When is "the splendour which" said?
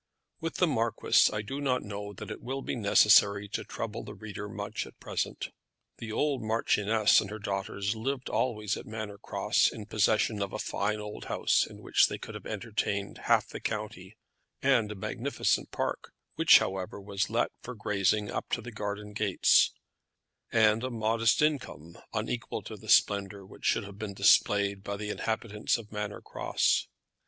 22.75-23.65